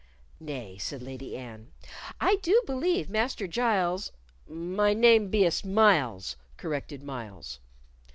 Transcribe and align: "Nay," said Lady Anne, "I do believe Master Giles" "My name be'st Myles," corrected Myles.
"Nay," 0.39 0.79
said 0.79 1.03
Lady 1.03 1.37
Anne, 1.37 1.73
"I 2.19 2.37
do 2.37 2.59
believe 2.65 3.07
Master 3.07 3.45
Giles" 3.45 4.11
"My 4.79 4.95
name 4.95 5.29
be'st 5.29 5.63
Myles," 5.63 6.37
corrected 6.57 7.03
Myles. 7.03 7.59